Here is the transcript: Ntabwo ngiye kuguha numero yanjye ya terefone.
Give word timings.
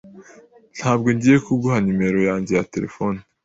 Ntabwo 0.77 1.07
ngiye 1.15 1.37
kuguha 1.45 1.77
numero 1.85 2.19
yanjye 2.29 2.51
ya 2.57 2.67
terefone. 2.73 3.19